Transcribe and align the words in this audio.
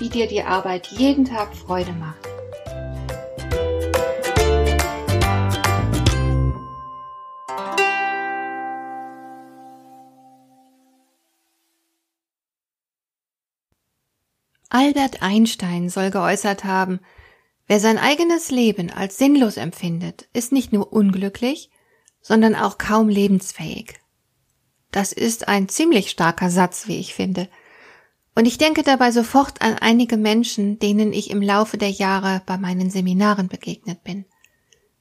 wie 0.00 0.08
dir 0.08 0.26
die 0.26 0.42
Arbeit 0.42 0.88
jeden 0.88 1.26
Tag 1.26 1.54
Freude 1.54 1.92
macht. 1.92 2.26
Albert 14.72 15.20
Einstein 15.20 15.90
soll 15.90 16.10
geäußert 16.10 16.64
haben, 16.64 17.00
wer 17.66 17.80
sein 17.80 17.98
eigenes 17.98 18.50
Leben 18.50 18.90
als 18.90 19.18
sinnlos 19.18 19.56
empfindet, 19.56 20.28
ist 20.32 20.52
nicht 20.52 20.72
nur 20.72 20.92
unglücklich, 20.92 21.70
sondern 22.22 22.54
auch 22.54 22.78
kaum 22.78 23.08
lebensfähig. 23.08 24.00
Das 24.92 25.12
ist 25.12 25.48
ein 25.48 25.68
ziemlich 25.68 26.10
starker 26.10 26.50
Satz, 26.50 26.86
wie 26.86 26.98
ich 26.98 27.14
finde. 27.14 27.48
Und 28.34 28.46
ich 28.46 28.58
denke 28.58 28.82
dabei 28.82 29.10
sofort 29.10 29.60
an 29.60 29.74
einige 29.74 30.16
Menschen, 30.16 30.78
denen 30.78 31.12
ich 31.12 31.30
im 31.30 31.42
Laufe 31.42 31.78
der 31.78 31.90
Jahre 31.90 32.42
bei 32.46 32.56
meinen 32.56 32.90
Seminaren 32.90 33.48
begegnet 33.48 34.04
bin. 34.04 34.24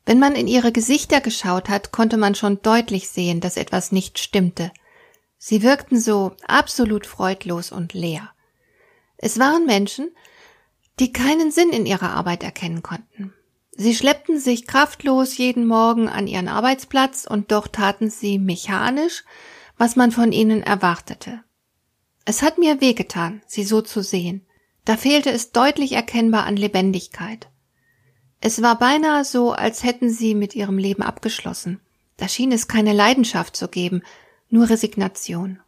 Wenn 0.05 0.19
man 0.19 0.35
in 0.35 0.47
ihre 0.47 0.71
Gesichter 0.71 1.21
geschaut 1.21 1.69
hat, 1.69 1.91
konnte 1.91 2.17
man 2.17 2.33
schon 2.33 2.61
deutlich 2.61 3.09
sehen, 3.09 3.41
dass 3.41 3.57
etwas 3.57 3.91
nicht 3.91 4.17
stimmte. 4.17 4.71
Sie 5.37 5.61
wirkten 5.61 5.99
so 5.99 6.35
absolut 6.47 7.05
freudlos 7.05 7.71
und 7.71 7.93
leer. 7.93 8.31
Es 9.17 9.37
waren 9.37 9.65
Menschen, 9.65 10.09
die 10.99 11.13
keinen 11.13 11.51
Sinn 11.51 11.69
in 11.69 11.85
ihrer 11.85 12.11
Arbeit 12.11 12.43
erkennen 12.43 12.81
konnten. 12.81 13.33
Sie 13.71 13.95
schleppten 13.95 14.39
sich 14.39 14.67
kraftlos 14.67 15.37
jeden 15.37 15.65
Morgen 15.65 16.09
an 16.09 16.27
ihren 16.27 16.49
Arbeitsplatz 16.49 17.25
und 17.29 17.51
doch 17.51 17.67
taten 17.67 18.09
sie 18.09 18.39
mechanisch, 18.39 19.23
was 19.77 19.95
man 19.95 20.11
von 20.11 20.33
ihnen 20.33 20.63
erwartete. 20.63 21.43
Es 22.29 22.43
hat 22.43 22.59
mir 22.59 22.79
wehgetan, 22.79 23.41
sie 23.47 23.63
so 23.63 23.81
zu 23.81 24.03
sehen. 24.03 24.45
Da 24.85 24.97
fehlte 24.97 25.31
es 25.31 25.51
deutlich 25.51 25.93
erkennbar 25.93 26.45
an 26.45 26.57
Lebendigkeit. 26.57 27.49
Es 28.39 28.61
war 28.61 28.77
beinahe 28.77 29.25
so, 29.25 29.51
als 29.51 29.83
hätten 29.83 30.11
sie 30.11 30.35
mit 30.35 30.53
ihrem 30.53 30.77
Leben 30.77 31.01
abgeschlossen. 31.01 31.81
Da 32.17 32.27
schien 32.27 32.51
es 32.51 32.67
keine 32.67 32.93
Leidenschaft 32.93 33.55
zu 33.55 33.67
geben, 33.67 34.03
nur 34.47 34.69
Resignation. 34.69 35.59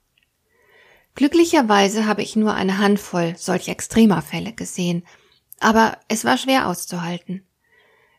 Glücklicherweise 1.15 2.05
habe 2.05 2.21
ich 2.21 2.35
nur 2.35 2.53
eine 2.53 2.77
Handvoll 2.77 3.33
solch 3.39 3.67
extremer 3.67 4.21
Fälle 4.21 4.53
gesehen, 4.53 5.01
aber 5.59 5.97
es 6.09 6.25
war 6.25 6.37
schwer 6.37 6.67
auszuhalten. 6.67 7.43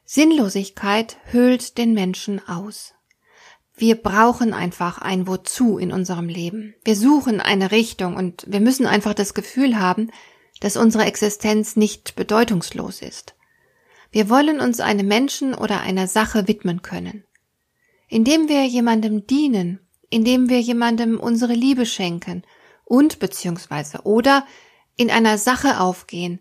Sinnlosigkeit 0.04 1.16
höhlt 1.26 1.78
den 1.78 1.94
Menschen 1.94 2.44
aus. 2.48 2.92
Wir 3.74 3.96
brauchen 3.96 4.52
einfach 4.52 4.98
ein 4.98 5.26
Wozu 5.26 5.78
in 5.78 5.92
unserem 5.92 6.28
Leben. 6.28 6.74
Wir 6.84 6.96
suchen 6.96 7.40
eine 7.40 7.70
Richtung 7.70 8.16
und 8.16 8.44
wir 8.46 8.60
müssen 8.60 8.86
einfach 8.86 9.14
das 9.14 9.34
Gefühl 9.34 9.78
haben, 9.78 10.10
dass 10.60 10.76
unsere 10.76 11.04
Existenz 11.04 11.74
nicht 11.76 12.14
bedeutungslos 12.14 13.02
ist. 13.02 13.34
Wir 14.10 14.28
wollen 14.28 14.60
uns 14.60 14.80
einem 14.80 15.08
Menschen 15.08 15.54
oder 15.54 15.80
einer 15.80 16.06
Sache 16.06 16.46
widmen 16.46 16.82
können. 16.82 17.24
Indem 18.08 18.48
wir 18.48 18.66
jemandem 18.66 19.26
dienen, 19.26 19.80
indem 20.10 20.50
wir 20.50 20.60
jemandem 20.60 21.18
unsere 21.18 21.54
Liebe 21.54 21.86
schenken 21.86 22.42
und 22.84 23.18
beziehungsweise 23.18 24.02
oder 24.02 24.46
in 24.96 25.10
einer 25.10 25.38
Sache 25.38 25.80
aufgehen, 25.80 26.40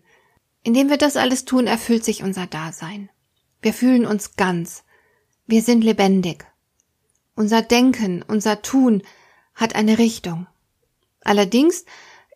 indem 0.62 0.90
wir 0.90 0.98
das 0.98 1.16
alles 1.16 1.46
tun, 1.46 1.66
erfüllt 1.66 2.04
sich 2.04 2.22
unser 2.22 2.46
Dasein. 2.46 3.08
Wir 3.62 3.72
fühlen 3.72 4.06
uns 4.06 4.36
ganz. 4.36 4.84
Wir 5.46 5.62
sind 5.62 5.82
lebendig. 5.82 6.46
Unser 7.34 7.62
Denken, 7.62 8.24
unser 8.26 8.62
Tun 8.62 9.02
hat 9.54 9.74
eine 9.74 9.98
Richtung. 9.98 10.46
Allerdings 11.22 11.84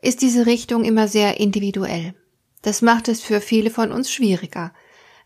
ist 0.01 0.23
diese 0.23 0.47
Richtung 0.47 0.85
immer 0.85 1.09
sehr 1.09 1.41
individuell. 1.41 2.15
Das 2.63 2.83
macht 2.83 3.09
es 3.09 3.21
für 3.21 3.41
viele 3.41 3.71
von 3.71 3.93
uns 3.93 4.11
schwieriger. 4.11 4.73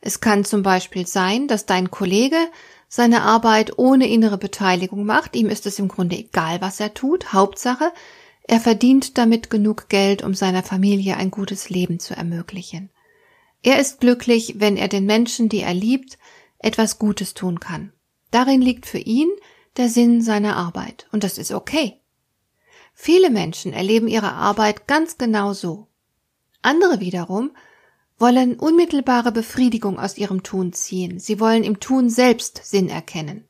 Es 0.00 0.20
kann 0.20 0.44
zum 0.44 0.62
Beispiel 0.62 1.06
sein, 1.06 1.46
dass 1.46 1.66
dein 1.66 1.90
Kollege 1.90 2.36
seine 2.88 3.22
Arbeit 3.22 3.78
ohne 3.78 4.08
innere 4.08 4.38
Beteiligung 4.38 5.04
macht, 5.04 5.36
ihm 5.36 5.48
ist 5.48 5.66
es 5.66 5.78
im 5.78 5.86
Grunde 5.86 6.16
egal, 6.16 6.60
was 6.60 6.80
er 6.80 6.92
tut, 6.92 7.32
Hauptsache, 7.32 7.92
er 8.42 8.58
verdient 8.58 9.16
damit 9.16 9.48
genug 9.48 9.88
Geld, 9.88 10.24
um 10.24 10.34
seiner 10.34 10.64
Familie 10.64 11.16
ein 11.16 11.30
gutes 11.30 11.70
Leben 11.70 12.00
zu 12.00 12.16
ermöglichen. 12.16 12.90
Er 13.62 13.78
ist 13.78 14.00
glücklich, 14.00 14.54
wenn 14.58 14.76
er 14.76 14.88
den 14.88 15.06
Menschen, 15.06 15.48
die 15.48 15.60
er 15.60 15.74
liebt, 15.74 16.18
etwas 16.58 16.98
Gutes 16.98 17.34
tun 17.34 17.60
kann. 17.60 17.92
Darin 18.32 18.60
liegt 18.60 18.86
für 18.86 18.98
ihn 18.98 19.28
der 19.76 19.88
Sinn 19.88 20.22
seiner 20.22 20.56
Arbeit. 20.56 21.06
Und 21.12 21.24
das 21.24 21.38
ist 21.38 21.52
okay. 21.52 22.00
Viele 22.94 23.30
Menschen 23.30 23.72
erleben 23.72 24.08
ihre 24.08 24.32
Arbeit 24.32 24.86
ganz 24.86 25.16
genau 25.16 25.52
so. 25.52 25.86
Andere 26.62 27.00
wiederum 27.00 27.50
wollen 28.18 28.58
unmittelbare 28.58 29.32
Befriedigung 29.32 29.98
aus 29.98 30.18
ihrem 30.18 30.42
Tun 30.42 30.74
ziehen. 30.74 31.18
Sie 31.18 31.40
wollen 31.40 31.64
im 31.64 31.80
Tun 31.80 32.10
selbst 32.10 32.60
Sinn 32.64 32.90
erkennen. 32.90 33.48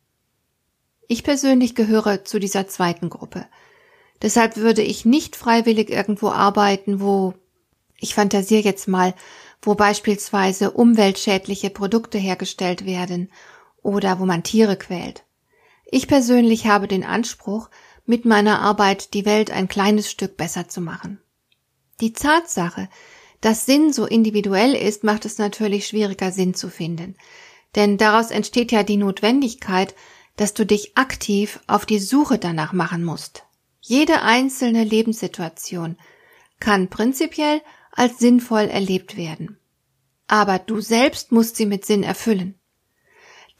Ich 1.09 1.23
persönlich 1.23 1.75
gehöre 1.75 2.23
zu 2.23 2.39
dieser 2.39 2.69
zweiten 2.69 3.09
Gruppe. 3.09 3.45
Deshalb 4.21 4.55
würde 4.55 4.81
ich 4.81 5.03
nicht 5.03 5.35
freiwillig 5.35 5.89
irgendwo 5.89 6.29
arbeiten, 6.29 7.01
wo, 7.01 7.33
ich 7.99 8.15
fantasiere 8.15 8.61
jetzt 8.61 8.87
mal, 8.87 9.13
wo 9.61 9.75
beispielsweise 9.75 10.71
umweltschädliche 10.71 11.69
Produkte 11.69 12.17
hergestellt 12.17 12.85
werden 12.85 13.29
oder 13.81 14.19
wo 14.19 14.25
man 14.25 14.43
Tiere 14.43 14.77
quält. 14.77 15.25
Ich 15.91 16.07
persönlich 16.07 16.67
habe 16.67 16.87
den 16.87 17.03
Anspruch, 17.03 17.69
mit 18.05 18.25
meiner 18.25 18.61
Arbeit 18.61 19.13
die 19.13 19.25
Welt 19.25 19.51
ein 19.51 19.67
kleines 19.67 20.09
Stück 20.09 20.37
besser 20.37 20.69
zu 20.69 20.81
machen. 20.81 21.19
Die 21.99 22.13
Tatsache, 22.13 22.89
dass 23.41 23.65
Sinn 23.65 23.91
so 23.91 24.05
individuell 24.05 24.73
ist, 24.73 25.03
macht 25.03 25.25
es 25.25 25.37
natürlich 25.37 25.87
schwieriger, 25.87 26.31
Sinn 26.31 26.53
zu 26.53 26.69
finden. 26.69 27.15
Denn 27.75 27.97
daraus 27.97 28.31
entsteht 28.31 28.71
ja 28.71 28.83
die 28.83 28.97
Notwendigkeit, 28.97 29.93
dass 30.37 30.53
du 30.53 30.65
dich 30.65 30.97
aktiv 30.97 31.59
auf 31.67 31.85
die 31.85 31.99
Suche 31.99 32.37
danach 32.37 32.71
machen 32.71 33.03
musst. 33.03 33.43
Jede 33.81 34.21
einzelne 34.21 34.85
Lebenssituation 34.85 35.97
kann 36.59 36.89
prinzipiell 36.89 37.61
als 37.91 38.17
sinnvoll 38.17 38.69
erlebt 38.69 39.17
werden. 39.17 39.59
Aber 40.27 40.57
du 40.57 40.79
selbst 40.79 41.33
musst 41.33 41.57
sie 41.57 41.65
mit 41.65 41.85
Sinn 41.85 42.03
erfüllen. 42.03 42.60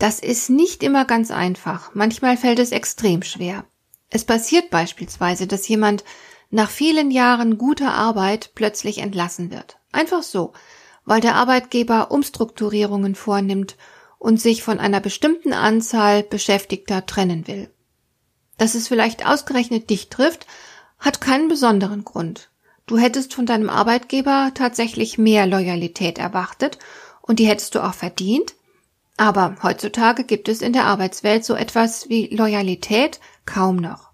Das 0.02 0.20
ist 0.20 0.50
nicht 0.50 0.82
immer 0.82 1.06
ganz 1.06 1.30
einfach. 1.30 1.92
Manchmal 1.94 2.36
fällt 2.36 2.58
es 2.58 2.72
extrem 2.72 3.22
schwer. 3.22 3.66
Es 4.10 4.26
passiert 4.26 4.72
beispielsweise, 4.72 5.46
dass 5.46 5.68
jemand 5.68 6.04
nach 6.50 6.72
vielen 6.72 7.12
Jahren 7.12 7.60
guter 7.60 7.94
Arbeit 7.94 8.54
plötzlich 8.56 8.98
entlassen 8.98 9.52
wird. 9.52 9.78
Einfach 9.92 10.24
so, 10.24 10.54
weil 11.06 11.22
der 11.22 11.36
Arbeitgeber 11.36 12.10
Umstrukturierungen 12.10 13.14
vornimmt 13.14 13.76
und 14.18 14.42
sich 14.42 14.64
von 14.64 14.80
einer 14.80 15.02
bestimmten 15.02 15.54
Anzahl 15.54 16.24
Beschäftigter 16.24 17.06
trennen 17.06 17.46
will. 17.48 17.70
Dass 18.58 18.74
es 18.74 18.88
vielleicht 18.88 19.28
ausgerechnet 19.28 19.92
dich 19.92 20.10
trifft, 20.10 20.48
hat 20.98 21.22
keinen 21.22 21.48
besonderen 21.48 22.06
Grund. 22.06 22.50
Du 22.88 22.98
hättest 22.98 23.36
von 23.36 23.46
deinem 23.46 23.70
Arbeitgeber 23.70 24.50
tatsächlich 24.56 25.20
mehr 25.20 25.46
Loyalität 25.46 26.18
erwartet 26.18 26.80
und 27.22 27.38
die 27.38 27.46
hättest 27.46 27.76
du 27.76 27.82
auch 27.82 27.94
verdient, 27.94 28.56
aber 29.18 29.56
heutzutage 29.62 30.24
gibt 30.24 30.50
es 30.50 30.62
in 30.62 30.74
der 30.74 30.86
Arbeitswelt 30.86 31.46
so 31.46 31.54
etwas 31.56 32.10
wie 32.10 32.28
Loyalität 32.28 33.20
kaum 33.46 33.76
noch. 33.76 34.12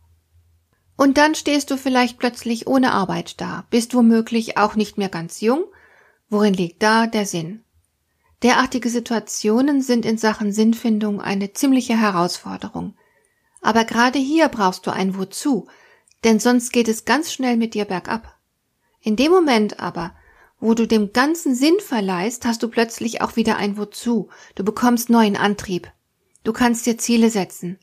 Und 0.97 1.17
dann 1.17 1.35
stehst 1.35 1.69
du 1.69 1.77
vielleicht 1.77 2.17
plötzlich 2.17 2.67
ohne 2.67 2.91
Arbeit 2.91 3.39
da, 3.39 3.65
bist 3.69 3.93
womöglich 3.93 4.57
auch 4.57 4.75
nicht 4.75 4.97
mehr 4.97 5.09
ganz 5.09 5.41
jung. 5.41 5.63
Worin 6.29 6.53
liegt 6.53 6.81
da 6.81 7.07
der 7.07 7.25
Sinn? 7.25 7.63
Derartige 8.43 8.89
Situationen 8.89 9.81
sind 9.81 10.05
in 10.05 10.17
Sachen 10.17 10.51
Sinnfindung 10.51 11.21
eine 11.21 11.53
ziemliche 11.53 11.99
Herausforderung. 11.99 12.95
Aber 13.61 13.85
gerade 13.85 14.19
hier 14.19 14.49
brauchst 14.49 14.85
du 14.87 14.91
ein 14.91 15.17
Wozu, 15.17 15.67
denn 16.23 16.39
sonst 16.39 16.71
geht 16.71 16.87
es 16.87 17.05
ganz 17.05 17.31
schnell 17.31 17.57
mit 17.57 17.73
dir 17.73 17.85
bergab. 17.85 18.35
In 19.01 19.15
dem 19.15 19.31
Moment 19.31 19.79
aber, 19.79 20.15
wo 20.59 20.73
du 20.73 20.87
dem 20.87 21.13
ganzen 21.13 21.55
Sinn 21.55 21.79
verleihst, 21.79 22.45
hast 22.45 22.63
du 22.63 22.67
plötzlich 22.67 23.21
auch 23.21 23.35
wieder 23.35 23.57
ein 23.57 23.77
Wozu. 23.77 24.29
Du 24.55 24.63
bekommst 24.63 25.09
neuen 25.09 25.37
Antrieb. 25.37 25.91
Du 26.43 26.53
kannst 26.53 26.85
dir 26.85 26.97
Ziele 26.97 27.29
setzen. 27.29 27.77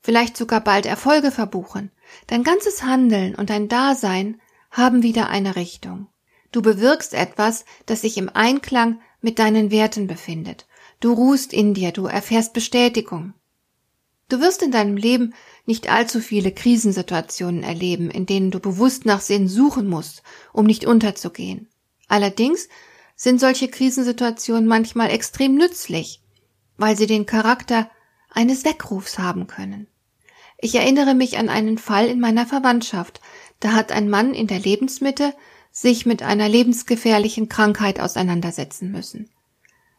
Vielleicht 0.00 0.36
sogar 0.36 0.62
bald 0.62 0.86
Erfolge 0.86 1.30
verbuchen. 1.30 1.90
Dein 2.26 2.42
ganzes 2.42 2.82
Handeln 2.82 3.34
und 3.34 3.50
dein 3.50 3.68
Dasein 3.68 4.40
haben 4.70 5.02
wieder 5.02 5.28
eine 5.28 5.56
Richtung. 5.56 6.08
Du 6.50 6.62
bewirkst 6.62 7.14
etwas, 7.14 7.64
das 7.86 8.00
sich 8.00 8.16
im 8.16 8.28
Einklang 8.28 9.00
mit 9.20 9.38
deinen 9.38 9.70
Werten 9.70 10.06
befindet. 10.06 10.66
Du 11.00 11.12
ruhst 11.12 11.52
in 11.52 11.74
dir, 11.74 11.92
du 11.92 12.06
erfährst 12.06 12.52
Bestätigung. 12.52 13.34
Du 14.28 14.40
wirst 14.40 14.62
in 14.62 14.72
deinem 14.72 14.96
Leben 14.96 15.34
nicht 15.64 15.90
allzu 15.90 16.20
viele 16.20 16.52
Krisensituationen 16.52 17.62
erleben, 17.62 18.10
in 18.10 18.26
denen 18.26 18.50
du 18.50 18.60
bewusst 18.60 19.06
nach 19.06 19.20
Sinn 19.20 19.48
suchen 19.48 19.88
musst, 19.88 20.22
um 20.52 20.66
nicht 20.66 20.86
unterzugehen. 20.86 21.68
Allerdings 22.08 22.68
sind 23.14 23.40
solche 23.40 23.68
Krisensituationen 23.68 24.66
manchmal 24.66 25.10
extrem 25.10 25.54
nützlich, 25.54 26.22
weil 26.76 26.96
sie 26.96 27.06
den 27.06 27.26
Charakter 27.26 27.90
eines 28.30 28.64
Weckrufs 28.64 29.18
haben 29.18 29.46
können. 29.46 29.86
Ich 30.60 30.74
erinnere 30.74 31.14
mich 31.14 31.38
an 31.38 31.48
einen 31.48 31.78
Fall 31.78 32.08
in 32.08 32.18
meiner 32.18 32.46
Verwandtschaft. 32.46 33.20
Da 33.60 33.72
hat 33.72 33.92
ein 33.92 34.10
Mann 34.10 34.34
in 34.34 34.48
der 34.48 34.58
Lebensmitte 34.58 35.34
sich 35.70 36.06
mit 36.06 36.22
einer 36.22 36.48
lebensgefährlichen 36.48 37.48
Krankheit 37.48 38.00
auseinandersetzen 38.00 38.90
müssen. 38.90 39.30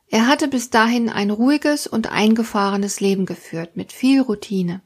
Er 0.08 0.28
hatte 0.28 0.48
bis 0.48 0.70
dahin 0.70 1.10
ein 1.10 1.30
ruhiges 1.30 1.88
und 1.88 2.12
eingefahrenes 2.12 3.00
Leben 3.00 3.26
geführt, 3.26 3.78
mit 3.78 3.94
viel 3.94 4.22
Routine. 4.22 4.82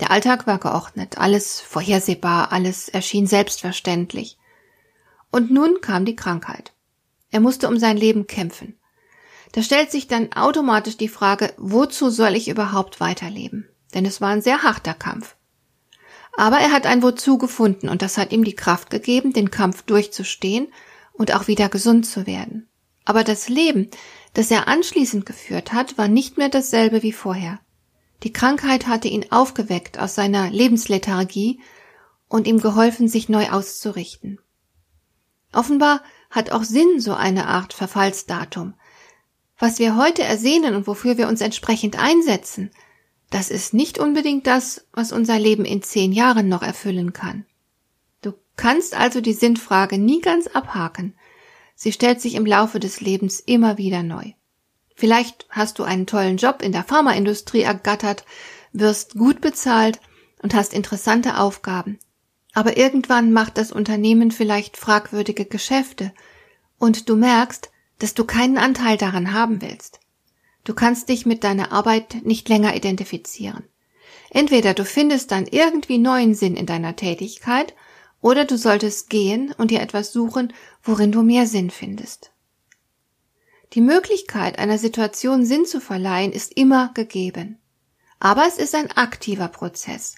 Der 0.00 0.10
Alltag 0.10 0.46
war 0.46 0.58
geordnet, 0.58 1.18
alles 1.18 1.60
vorhersehbar, 1.60 2.50
alles 2.50 2.88
erschien 2.88 3.26
selbstverständlich. 3.26 4.38
Und 5.34 5.50
nun 5.50 5.80
kam 5.80 6.04
die 6.04 6.14
Krankheit. 6.14 6.72
Er 7.32 7.40
musste 7.40 7.66
um 7.66 7.76
sein 7.76 7.96
Leben 7.96 8.28
kämpfen. 8.28 8.78
Da 9.50 9.64
stellt 9.64 9.90
sich 9.90 10.06
dann 10.06 10.32
automatisch 10.32 10.96
die 10.96 11.08
Frage, 11.08 11.52
wozu 11.56 12.08
soll 12.08 12.36
ich 12.36 12.46
überhaupt 12.46 13.00
weiterleben? 13.00 13.68
Denn 13.94 14.06
es 14.06 14.20
war 14.20 14.28
ein 14.28 14.42
sehr 14.42 14.62
harter 14.62 14.94
Kampf. 14.94 15.34
Aber 16.36 16.58
er 16.58 16.70
hat 16.70 16.86
ein 16.86 17.02
Wozu 17.02 17.36
gefunden 17.36 17.88
und 17.88 18.00
das 18.00 18.16
hat 18.16 18.30
ihm 18.30 18.44
die 18.44 18.54
Kraft 18.54 18.90
gegeben, 18.90 19.32
den 19.32 19.50
Kampf 19.50 19.82
durchzustehen 19.82 20.68
und 21.12 21.34
auch 21.34 21.48
wieder 21.48 21.68
gesund 21.68 22.06
zu 22.06 22.28
werden. 22.28 22.68
Aber 23.04 23.24
das 23.24 23.48
Leben, 23.48 23.90
das 24.34 24.52
er 24.52 24.68
anschließend 24.68 25.26
geführt 25.26 25.72
hat, 25.72 25.98
war 25.98 26.06
nicht 26.06 26.38
mehr 26.38 26.48
dasselbe 26.48 27.02
wie 27.02 27.10
vorher. 27.12 27.58
Die 28.22 28.32
Krankheit 28.32 28.86
hatte 28.86 29.08
ihn 29.08 29.32
aufgeweckt 29.32 29.98
aus 29.98 30.14
seiner 30.14 30.48
Lebenslethargie 30.50 31.58
und 32.28 32.46
ihm 32.46 32.60
geholfen, 32.60 33.08
sich 33.08 33.28
neu 33.28 33.48
auszurichten. 33.48 34.38
Offenbar 35.54 36.02
hat 36.30 36.50
auch 36.50 36.64
Sinn 36.64 37.00
so 37.00 37.14
eine 37.14 37.46
Art 37.46 37.72
Verfallsdatum. 37.72 38.74
Was 39.58 39.78
wir 39.78 39.96
heute 39.96 40.22
ersehnen 40.22 40.74
und 40.74 40.86
wofür 40.86 41.16
wir 41.16 41.28
uns 41.28 41.40
entsprechend 41.40 41.98
einsetzen, 41.98 42.70
das 43.30 43.50
ist 43.50 43.74
nicht 43.74 43.98
unbedingt 43.98 44.46
das, 44.46 44.86
was 44.92 45.12
unser 45.12 45.38
Leben 45.38 45.64
in 45.64 45.82
zehn 45.82 46.12
Jahren 46.12 46.48
noch 46.48 46.62
erfüllen 46.62 47.12
kann. 47.12 47.46
Du 48.22 48.32
kannst 48.56 48.94
also 48.94 49.20
die 49.20 49.32
Sinnfrage 49.32 49.98
nie 49.98 50.20
ganz 50.20 50.46
abhaken. 50.48 51.14
Sie 51.74 51.92
stellt 51.92 52.20
sich 52.20 52.34
im 52.34 52.46
Laufe 52.46 52.78
des 52.80 53.00
Lebens 53.00 53.40
immer 53.40 53.78
wieder 53.78 54.02
neu. 54.02 54.32
Vielleicht 54.94 55.46
hast 55.50 55.78
du 55.78 55.82
einen 55.82 56.06
tollen 56.06 56.36
Job 56.36 56.62
in 56.62 56.72
der 56.72 56.84
Pharmaindustrie 56.84 57.62
ergattert, 57.62 58.24
wirst 58.72 59.14
gut 59.14 59.40
bezahlt 59.40 60.00
und 60.42 60.54
hast 60.54 60.72
interessante 60.72 61.38
Aufgaben. 61.38 61.98
Aber 62.54 62.76
irgendwann 62.76 63.32
macht 63.32 63.58
das 63.58 63.72
Unternehmen 63.72 64.30
vielleicht 64.30 64.76
fragwürdige 64.76 65.44
Geschäfte 65.44 66.12
und 66.78 67.08
du 67.08 67.16
merkst, 67.16 67.70
dass 67.98 68.14
du 68.14 68.24
keinen 68.24 68.58
Anteil 68.58 68.96
daran 68.96 69.32
haben 69.32 69.60
willst. 69.60 70.00
Du 70.64 70.72
kannst 70.74 71.08
dich 71.08 71.26
mit 71.26 71.44
deiner 71.44 71.72
Arbeit 71.72 72.24
nicht 72.24 72.48
länger 72.48 72.74
identifizieren. 72.74 73.64
Entweder 74.30 74.72
du 74.72 74.84
findest 74.84 75.30
dann 75.30 75.46
irgendwie 75.46 75.98
neuen 75.98 76.34
Sinn 76.34 76.56
in 76.56 76.66
deiner 76.66 76.96
Tätigkeit, 76.96 77.74
oder 78.24 78.46
du 78.46 78.56
solltest 78.56 79.10
gehen 79.10 79.52
und 79.58 79.70
dir 79.70 79.82
etwas 79.82 80.10
suchen, 80.10 80.54
worin 80.82 81.12
du 81.12 81.22
mehr 81.22 81.46
Sinn 81.46 81.68
findest. 81.68 82.32
Die 83.74 83.82
Möglichkeit, 83.82 84.58
einer 84.58 84.78
Situation 84.78 85.44
Sinn 85.44 85.66
zu 85.66 85.78
verleihen, 85.78 86.32
ist 86.32 86.56
immer 86.56 86.90
gegeben. 86.94 87.58
Aber 88.20 88.46
es 88.46 88.56
ist 88.56 88.74
ein 88.74 88.90
aktiver 88.92 89.48
Prozess. 89.48 90.14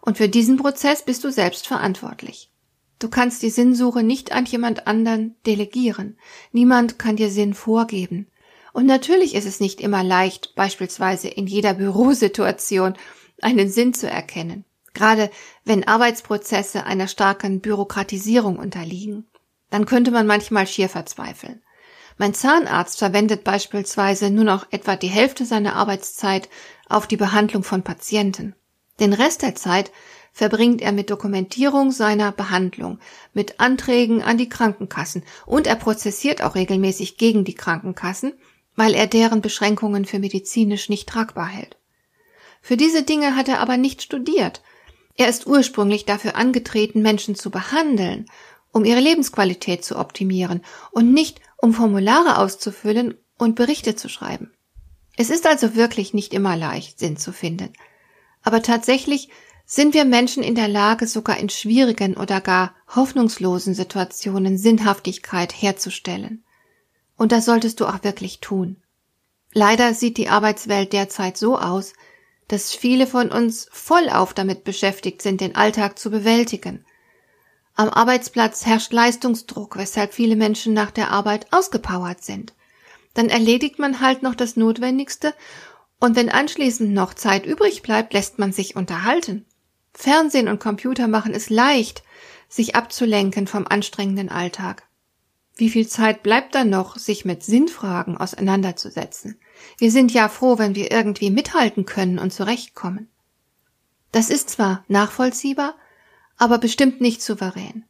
Und 0.00 0.16
für 0.16 0.28
diesen 0.28 0.56
Prozess 0.56 1.04
bist 1.04 1.24
du 1.24 1.30
selbst 1.30 1.66
verantwortlich. 1.66 2.50
Du 2.98 3.08
kannst 3.08 3.42
die 3.42 3.50
Sinnsuche 3.50 4.02
nicht 4.02 4.32
an 4.32 4.44
jemand 4.44 4.86
anderen 4.86 5.34
delegieren. 5.46 6.18
Niemand 6.52 6.98
kann 6.98 7.16
dir 7.16 7.30
Sinn 7.30 7.54
vorgeben. 7.54 8.26
Und 8.72 8.86
natürlich 8.86 9.34
ist 9.34 9.46
es 9.46 9.58
nicht 9.58 9.80
immer 9.80 10.04
leicht, 10.04 10.54
beispielsweise 10.54 11.28
in 11.28 11.46
jeder 11.46 11.74
Bürosituation 11.74 12.94
einen 13.40 13.70
Sinn 13.70 13.94
zu 13.94 14.08
erkennen, 14.08 14.64
gerade 14.92 15.30
wenn 15.64 15.88
Arbeitsprozesse 15.88 16.84
einer 16.84 17.08
starken 17.08 17.60
Bürokratisierung 17.60 18.58
unterliegen. 18.58 19.26
Dann 19.70 19.86
könnte 19.86 20.10
man 20.10 20.26
manchmal 20.26 20.66
schier 20.66 20.88
verzweifeln. 20.88 21.62
Mein 22.18 22.34
Zahnarzt 22.34 22.98
verwendet 22.98 23.44
beispielsweise 23.44 24.30
nur 24.30 24.44
noch 24.44 24.66
etwa 24.70 24.94
die 24.94 25.08
Hälfte 25.08 25.46
seiner 25.46 25.74
Arbeitszeit 25.74 26.50
auf 26.86 27.06
die 27.06 27.16
Behandlung 27.16 27.62
von 27.62 27.82
Patienten. 27.82 28.54
Den 29.00 29.12
Rest 29.12 29.42
der 29.42 29.54
Zeit 29.54 29.90
verbringt 30.32 30.80
er 30.80 30.92
mit 30.92 31.10
Dokumentierung 31.10 31.90
seiner 31.90 32.32
Behandlung, 32.32 32.98
mit 33.32 33.58
Anträgen 33.58 34.22
an 34.22 34.38
die 34.38 34.48
Krankenkassen 34.48 35.24
und 35.46 35.66
er 35.66 35.76
prozessiert 35.76 36.42
auch 36.42 36.54
regelmäßig 36.54 37.16
gegen 37.16 37.44
die 37.44 37.54
Krankenkassen, 37.54 38.34
weil 38.76 38.94
er 38.94 39.06
deren 39.06 39.40
Beschränkungen 39.40 40.04
für 40.04 40.18
medizinisch 40.18 40.88
nicht 40.88 41.08
tragbar 41.08 41.48
hält. 41.48 41.76
Für 42.62 42.76
diese 42.76 43.02
Dinge 43.02 43.36
hat 43.36 43.48
er 43.48 43.60
aber 43.60 43.76
nicht 43.76 44.02
studiert. 44.02 44.62
Er 45.16 45.28
ist 45.28 45.46
ursprünglich 45.46 46.04
dafür 46.04 46.36
angetreten, 46.36 47.02
Menschen 47.02 47.34
zu 47.34 47.50
behandeln, 47.50 48.26
um 48.72 48.84
ihre 48.84 49.00
Lebensqualität 49.00 49.84
zu 49.84 49.98
optimieren 49.98 50.62
und 50.92 51.12
nicht 51.12 51.40
um 51.56 51.74
Formulare 51.74 52.38
auszufüllen 52.38 53.14
und 53.36 53.56
Berichte 53.56 53.96
zu 53.96 54.08
schreiben. 54.08 54.52
Es 55.16 55.30
ist 55.30 55.46
also 55.46 55.74
wirklich 55.74 56.14
nicht 56.14 56.32
immer 56.32 56.56
leicht, 56.56 56.98
Sinn 56.98 57.16
zu 57.16 57.32
finden. 57.32 57.72
Aber 58.42 58.62
tatsächlich 58.62 59.28
sind 59.66 59.94
wir 59.94 60.04
Menschen 60.04 60.42
in 60.42 60.54
der 60.54 60.68
Lage, 60.68 61.06
sogar 61.06 61.36
in 61.38 61.48
schwierigen 61.48 62.16
oder 62.16 62.40
gar 62.40 62.74
hoffnungslosen 62.94 63.74
Situationen 63.74 64.58
Sinnhaftigkeit 64.58 65.52
herzustellen. 65.52 66.42
Und 67.16 67.32
das 67.32 67.44
solltest 67.44 67.80
du 67.80 67.86
auch 67.86 68.02
wirklich 68.02 68.40
tun. 68.40 68.76
Leider 69.52 69.94
sieht 69.94 70.16
die 70.16 70.28
Arbeitswelt 70.28 70.92
derzeit 70.92 71.36
so 71.36 71.58
aus, 71.58 71.92
dass 72.48 72.72
viele 72.72 73.06
von 73.06 73.30
uns 73.30 73.68
vollauf 73.70 74.34
damit 74.34 74.64
beschäftigt 74.64 75.22
sind, 75.22 75.40
den 75.40 75.54
Alltag 75.54 75.98
zu 75.98 76.10
bewältigen. 76.10 76.84
Am 77.76 77.88
Arbeitsplatz 77.88 78.66
herrscht 78.66 78.92
Leistungsdruck, 78.92 79.76
weshalb 79.76 80.14
viele 80.14 80.34
Menschen 80.34 80.74
nach 80.74 80.90
der 80.90 81.12
Arbeit 81.12 81.52
ausgepowert 81.52 82.24
sind. 82.24 82.54
Dann 83.14 83.28
erledigt 83.28 83.78
man 83.78 84.00
halt 84.00 84.22
noch 84.22 84.34
das 84.34 84.56
Notwendigste 84.56 85.32
und 86.00 86.16
wenn 86.16 86.30
anschließend 86.30 86.92
noch 86.92 87.14
Zeit 87.14 87.46
übrig 87.46 87.82
bleibt, 87.82 88.12
lässt 88.14 88.38
man 88.38 88.52
sich 88.52 88.74
unterhalten. 88.74 89.44
Fernsehen 89.92 90.48
und 90.48 90.58
Computer 90.58 91.08
machen 91.08 91.34
es 91.34 91.50
leicht, 91.50 92.02
sich 92.48 92.74
abzulenken 92.74 93.46
vom 93.46 93.66
anstrengenden 93.66 94.30
Alltag. 94.30 94.84
Wie 95.56 95.68
viel 95.68 95.86
Zeit 95.86 96.22
bleibt 96.22 96.54
dann 96.54 96.70
noch, 96.70 96.96
sich 96.96 97.26
mit 97.26 97.42
Sinnfragen 97.42 98.16
auseinanderzusetzen? 98.16 99.38
Wir 99.76 99.90
sind 99.90 100.10
ja 100.12 100.30
froh, 100.30 100.58
wenn 100.58 100.74
wir 100.74 100.90
irgendwie 100.90 101.30
mithalten 101.30 101.84
können 101.84 102.18
und 102.18 102.32
zurechtkommen. 102.32 103.08
Das 104.10 104.30
ist 104.30 104.48
zwar 104.48 104.84
nachvollziehbar, 104.88 105.74
aber 106.38 106.56
bestimmt 106.56 107.02
nicht 107.02 107.20
souverän. 107.20 107.84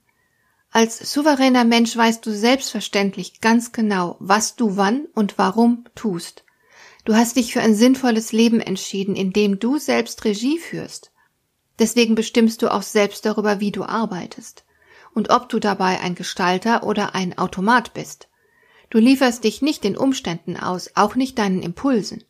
Als 0.73 1.13
souveräner 1.13 1.65
Mensch 1.65 1.97
weißt 1.97 2.25
du 2.27 2.33
selbstverständlich 2.33 3.41
ganz 3.41 3.71
genau, 3.71 4.17
was 4.19 4.57
du 4.57 4.77
wann 4.77 5.07
und 5.15 5.39
warum 5.39 5.85
tust. 5.95 6.45
Du 7.05 7.15
hast 7.15 7.37
dich 7.37 7.53
für 7.53 7.61
ein 7.61 7.75
sinnvolles 7.75 8.33
Leben 8.33 8.61
entschieden, 8.61 9.17
in 9.17 9.33
dem 9.33 9.59
du 9.59 9.79
selbst 9.79 10.25
Regie 10.25 10.59
führst. 10.59 11.13
Deswegen 11.79 12.15
bestimmst 12.15 12.63
du 12.63 12.73
auch 12.73 12.83
selbst 12.83 13.25
darüber, 13.25 13.61
wie 13.61 13.73
du 13.73 13.85
arbeitest 13.85 14.65
und 15.15 15.31
ob 15.31 15.49
du 15.49 15.59
dabei 15.59 16.01
ein 16.01 16.15
Gestalter 16.15 16.83
oder 16.83 17.15
ein 17.15 17.37
Automat 17.39 17.95
bist. 17.95 18.29
Du 18.91 18.99
lieferst 18.99 19.45
dich 19.45 19.63
nicht 19.63 19.85
den 19.85 19.97
Umständen 19.97 20.57
aus, 20.57 20.91
auch 20.95 21.15
nicht 21.15 21.39
deinen 21.39 21.63
Impulsen. 21.63 22.25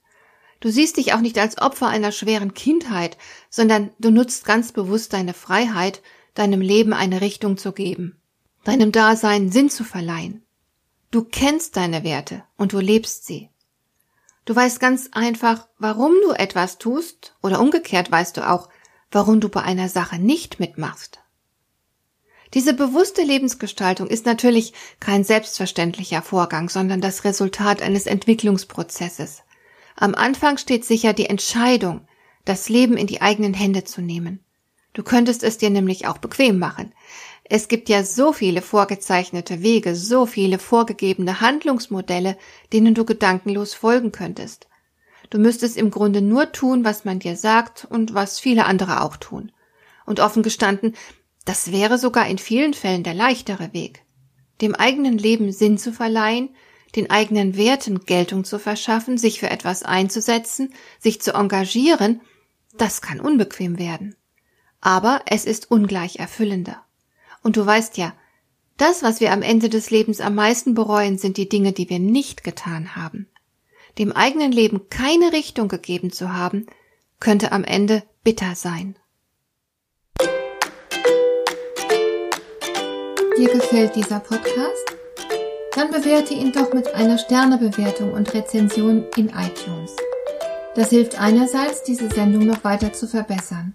Du 0.61 0.71
siehst 0.71 0.99
dich 0.99 1.15
auch 1.15 1.21
nicht 1.21 1.39
als 1.39 1.59
Opfer 1.59 1.89
einer 1.89 2.12
schweren 2.12 2.55
Kindheit, 2.55 3.17
sondern 3.49 3.91
du 3.99 4.11
nutzt 4.11 4.45
ganz 4.45 4.73
bewusst 4.73 5.12
deine 5.15 5.35
Freiheit, 5.35 6.03
deinem 6.35 6.61
Leben 6.61 6.93
eine 6.93 7.23
Richtung 7.23 7.57
zu 7.57 7.73
geben, 7.73 8.21
deinem 8.65 8.93
Dasein 8.93 9.50
Sinn 9.50 9.71
zu 9.71 9.85
verleihen. 9.85 10.45
Du 11.11 11.25
kennst 11.25 11.77
deine 11.77 12.05
Werte 12.05 12.45
und 12.57 12.73
du 12.73 12.79
lebst 12.79 13.27
sie. 13.27 13.50
Du 14.45 14.57
weißt 14.57 14.81
ganz 14.81 15.11
einfach, 15.13 15.69
warum 15.79 16.15
du 16.25 16.33
etwas 16.33 16.79
tust, 16.79 17.37
oder 17.43 17.61
umgekehrt 17.61 18.11
weißt 18.11 18.37
du 18.37 18.49
auch, 18.49 18.69
warum 19.11 19.41
du 19.41 19.49
bei 19.49 19.63
einer 19.63 19.89
Sache 19.89 20.19
nicht 20.19 20.61
mitmachst. 20.61 21.21
Diese 22.55 22.75
bewusste 22.75 23.23
Lebensgestaltung 23.23 24.09
ist 24.09 24.27
natürlich 24.27 24.73
kein 24.99 25.23
selbstverständlicher 25.23 26.21
Vorgang, 26.23 26.69
sondern 26.69 27.01
das 27.01 27.25
Resultat 27.25 27.81
eines 27.81 28.07
Entwicklungsprozesses. 28.07 29.43
Am 29.95 30.15
Anfang 30.15 30.59
steht 30.59 30.85
sicher 30.85 31.13
die 31.13 31.27
Entscheidung, 31.27 32.09
das 32.45 32.69
Leben 32.69 32.97
in 32.97 33.07
die 33.07 33.21
eigenen 33.21 33.55
Hände 33.55 33.85
zu 33.85 34.01
nehmen. 34.01 34.45
Du 34.95 35.05
könntest 35.05 35.45
es 35.45 35.59
dir 35.59 35.71
nämlich 35.71 36.09
auch 36.09 36.19
bequem 36.19 36.59
machen. 36.59 36.93
Es 37.52 37.66
gibt 37.66 37.88
ja 37.88 38.04
so 38.04 38.33
viele 38.33 38.62
vorgezeichnete 38.62 39.61
Wege, 39.61 39.97
so 39.97 40.25
viele 40.25 40.61
vorgegebene 40.61 41.40
Handlungsmodelle, 41.40 42.38
denen 42.73 42.95
du 42.95 43.04
gedankenlos 43.04 43.75
folgen 43.75 44.12
könntest. 44.12 44.69
Du 45.30 45.38
müsstest 45.40 45.76
im 45.76 45.90
Grunde 45.90 46.23
nur 46.23 46.52
tun, 46.52 46.85
was 46.85 47.04
man 47.04 47.19
dir 47.19 47.35
sagt 47.35 47.88
und 47.90 48.14
was 48.14 48.38
viele 48.38 48.66
andere 48.66 49.02
auch 49.02 49.16
tun. 49.16 49.50
Und 50.07 50.21
offen 50.21 50.45
gestanden, 50.45 50.95
das 51.45 51.73
wäre 51.73 51.99
sogar 51.99 52.28
in 52.28 52.38
vielen 52.38 52.73
Fällen 52.73 53.02
der 53.02 53.14
leichtere 53.14 53.73
Weg. 53.73 54.04
Dem 54.61 54.76
eigenen 54.76 55.19
Leben 55.19 55.50
Sinn 55.50 55.76
zu 55.76 55.92
verleihen, 55.92 56.50
den 56.95 57.11
eigenen 57.11 57.57
Werten 57.57 58.04
Geltung 58.04 58.45
zu 58.45 58.61
verschaffen, 58.61 59.19
sich 59.19 59.40
für 59.40 59.50
etwas 59.50 59.83
einzusetzen, 59.83 60.73
sich 61.00 61.21
zu 61.21 61.35
engagieren, 61.35 62.21
das 62.75 63.02
kann 63.02 63.19
unbequem 63.19 63.76
werden. 63.76 64.14
Aber 64.80 65.23
es 65.26 65.47
ist 65.47 65.69
ungleich 65.73 66.21
erfüllender. 66.21 66.85
Und 67.43 67.57
du 67.57 67.65
weißt 67.65 67.97
ja, 67.97 68.13
das, 68.77 69.03
was 69.03 69.21
wir 69.21 69.33
am 69.33 69.43
Ende 69.43 69.69
des 69.69 69.91
Lebens 69.91 70.21
am 70.21 70.35
meisten 70.35 70.75
bereuen, 70.75 71.19
sind 71.19 71.37
die 71.37 71.49
Dinge, 71.49 71.73
die 71.73 71.91
wir 71.91 71.99
nicht 71.99 72.45
getan 72.45 72.97
haben. 72.97 73.29
Dem 73.99 74.13
eigenen 74.13 74.53
Leben 74.53 74.89
keine 74.89 75.33
Richtung 75.33 75.69
gegeben 75.69 76.11
zu 76.13 76.33
haben, 76.33 76.67
könnte 77.19 77.53
am 77.53 77.65
Ende 77.65 78.03
bitter 78.25 78.55
sein. 78.55 78.97
Dir 83.37 83.49
gefällt 83.53 83.97
dieser 83.97 84.21
Podcast? 84.21 84.97
Dann 85.75 85.91
bewerte 85.91 86.35
ihn 86.35 86.53
doch 86.53 86.73
mit 86.73 86.89
einer 86.95 87.19
Sternebewertung 87.19 88.13
und 88.13 88.33
Rezension 88.35 89.07
in 89.17 89.29
iTunes. 89.29 89.95
Das 90.75 90.91
hilft 90.91 91.21
einerseits, 91.21 91.83
diese 91.83 92.09
Sendung 92.09 92.47
noch 92.47 92.65
weiter 92.65 92.93
zu 92.93 93.07
verbessern 93.07 93.75